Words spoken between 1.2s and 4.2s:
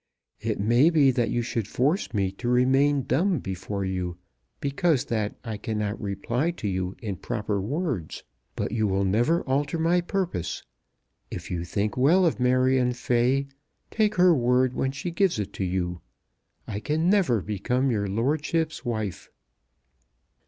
you should force me to remain dumb before you,